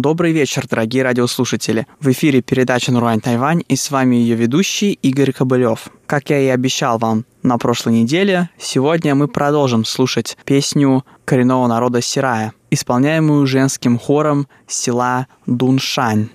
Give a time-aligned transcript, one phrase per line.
[0.00, 1.86] Добрый вечер, дорогие радиослушатели.
[2.00, 5.90] В эфире передача «Нурань Тайвань» и с вами ее ведущий Игорь Кобылев.
[6.06, 12.00] Как я и обещал вам на прошлой неделе, сегодня мы продолжим слушать песню коренного народа
[12.00, 16.30] Сирая, исполняемую женским хором села Дуншань.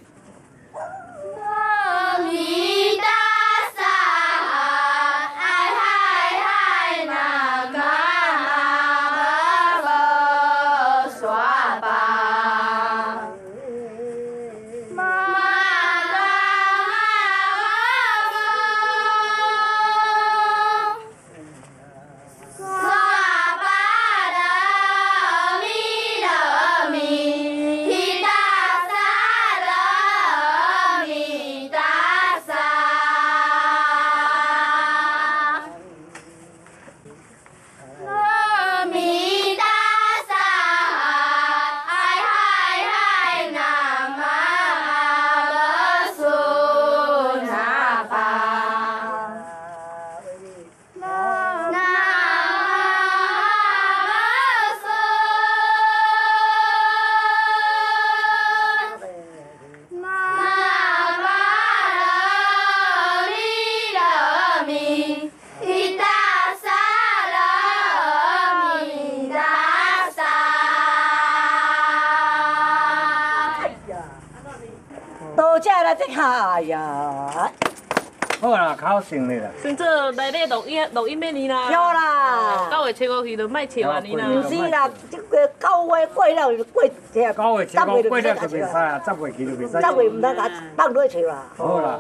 [79.02, 81.72] 成咧啦，先做来咧录音录音咩呢啦？
[81.72, 84.28] 有啦，九月七五去就卖笑啊你啦。
[84.28, 87.22] 唔是啦，即个九月过了就过，九
[87.60, 89.82] 月七五过了就袂使啊，十月去就袂使。
[89.82, 91.44] 十月唔得打打落去啦。
[91.58, 92.00] 好啦，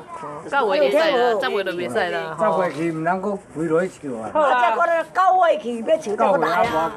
[0.50, 2.38] 九月袂使啦，十月就袂使啦。
[2.40, 4.30] 十月去唔能够飞落去笑啊。
[4.34, 6.94] 啊，即个九月去要笑得大啊。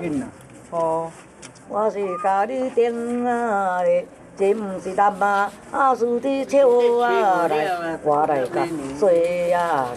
[0.71, 1.11] 哦，
[1.69, 4.07] 我是家己定啊咧。
[4.39, 6.59] 这不是男啊，啊是伫笑
[7.05, 8.65] 啊来，我来甲
[8.97, 9.11] 做
[9.53, 9.91] 啊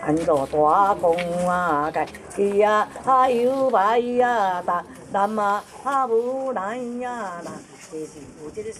[0.00, 2.06] 安怎大公啊该
[2.36, 7.42] 去啊啊有白啊大男啊啊无奈啊，
[7.90, 8.78] 这是有这个事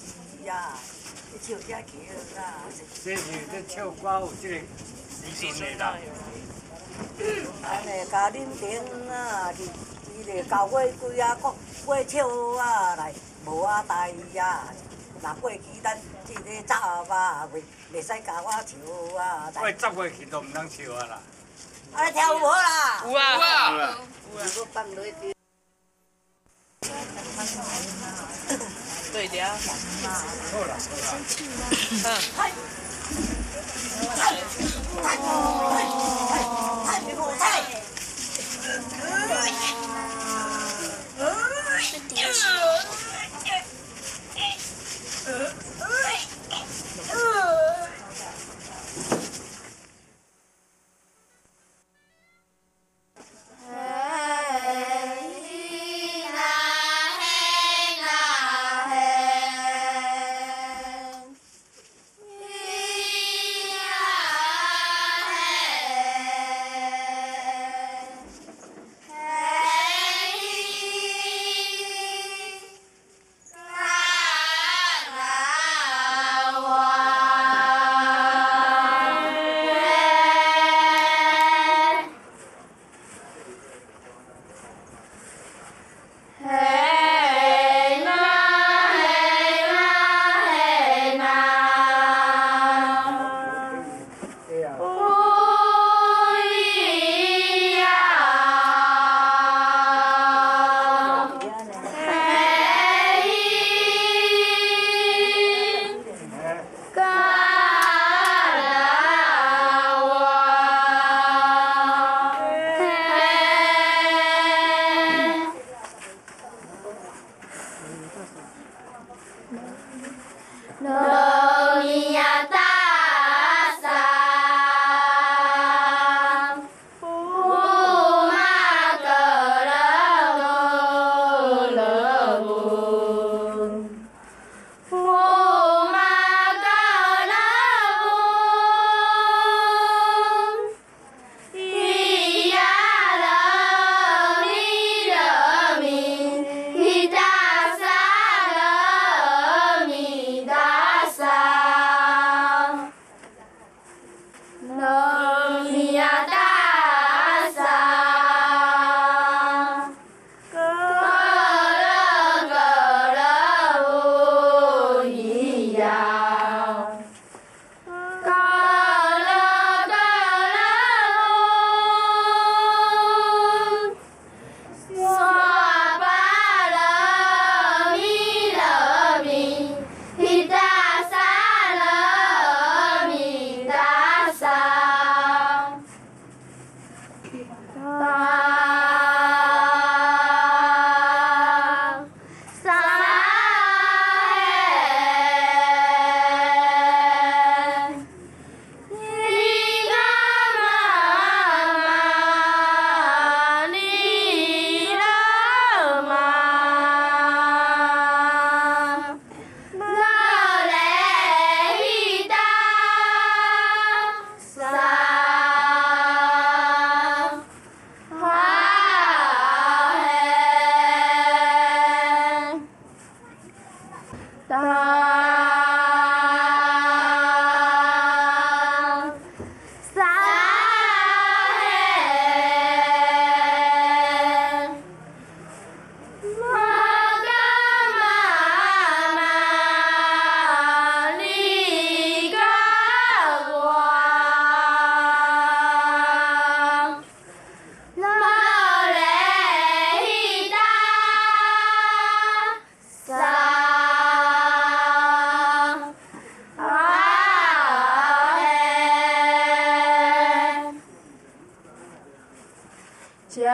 [0.48, 0.78] 啊，
[1.32, 1.82] 这笑遮桥
[2.38, 2.62] 啊。
[3.02, 4.54] 这是这笑歌有这个
[5.34, 5.96] 时阵的啦。
[7.64, 9.64] 安尼家恁定啊去，
[10.16, 11.52] 伊个九月几啊过
[11.84, 12.28] 过笑
[12.62, 13.12] 啊来，
[13.44, 14.72] 无啊代啊。
[15.22, 16.64] 那过去咱即个十
[17.08, 18.58] 八月，袂使甲我笑
[19.18, 19.52] 啊！
[19.52, 21.20] 过十过去都毋通笑啊啦！
[21.92, 23.02] 啊，跳舞啦！
[23.04, 23.34] 有啊！
[23.34, 23.70] 有啊！
[23.72, 23.98] 有啊！
[24.32, 24.38] 我
[24.72, 25.12] 放落去。
[29.12, 29.42] 对的。
[29.44, 29.52] 好
[30.08, 30.08] 啦，
[30.52, 30.72] 好啦。
[36.46, 36.49] 嗯。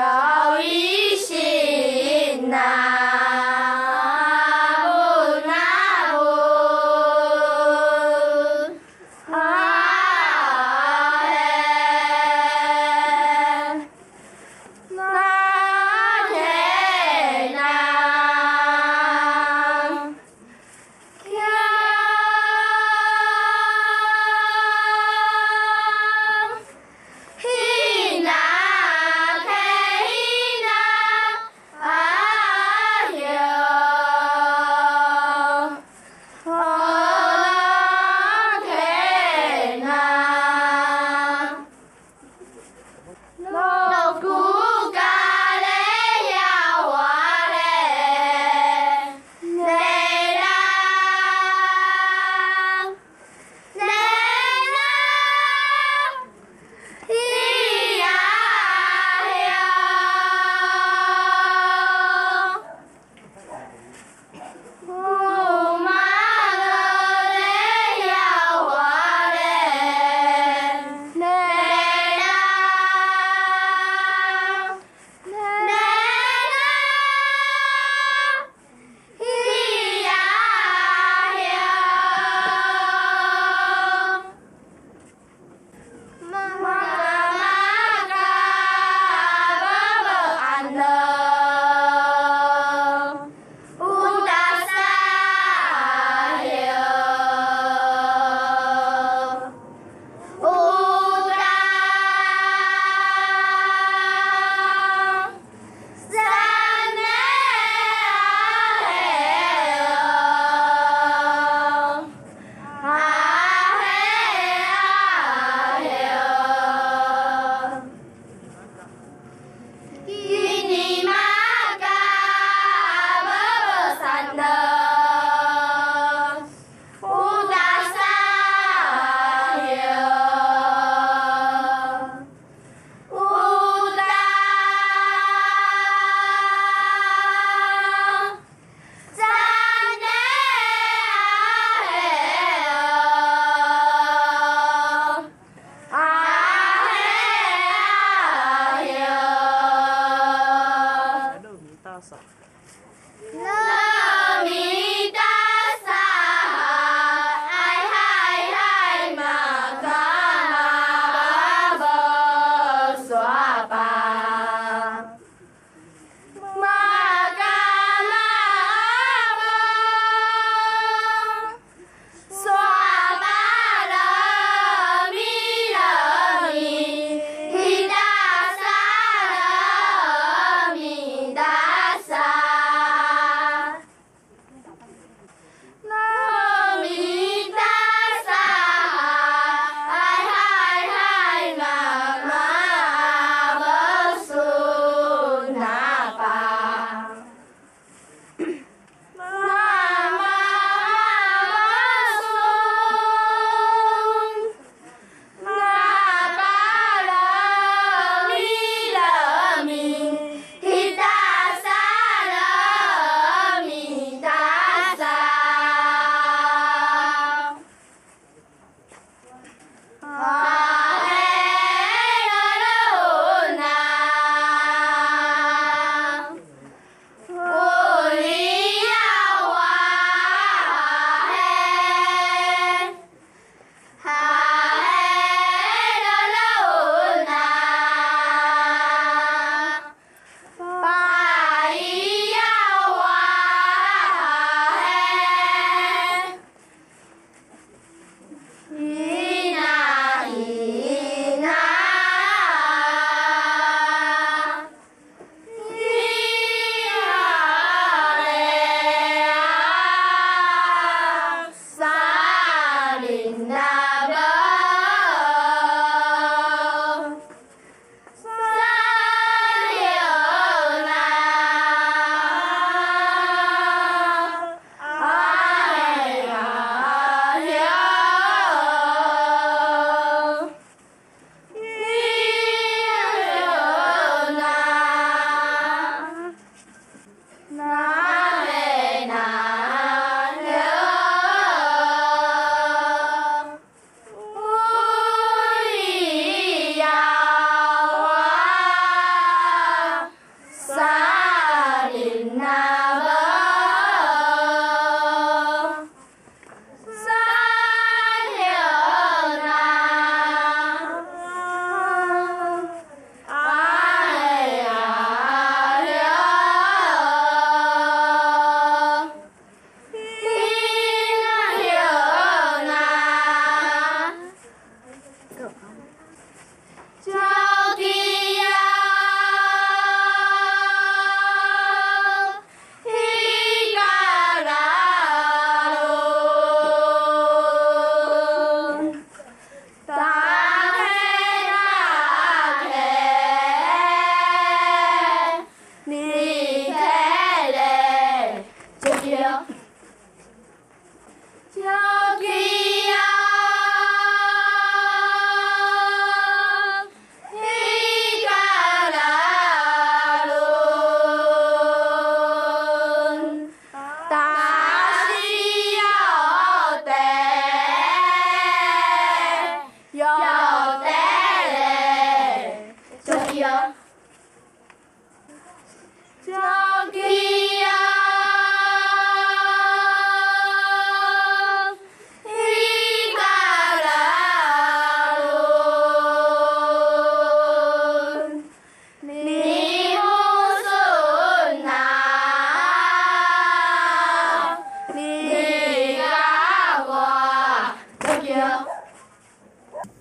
[0.06, 3.65] 要一心呐，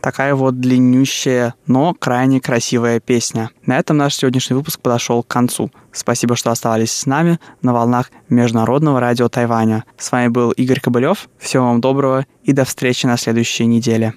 [0.05, 3.50] Такая вот длиннющая, но крайне красивая песня.
[3.65, 5.71] На этом наш сегодняшний выпуск подошел к концу.
[5.91, 9.83] Спасибо, что оставались с нами на волнах Международного радио Тайваня.
[9.97, 11.27] С вами был Игорь Кобылев.
[11.39, 14.13] Всего вам доброго и до встречи на следующей неделе.